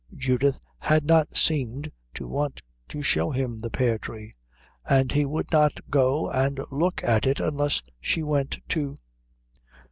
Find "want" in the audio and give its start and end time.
2.27-2.63